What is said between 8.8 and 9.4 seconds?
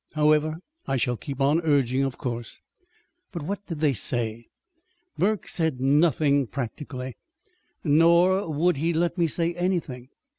let me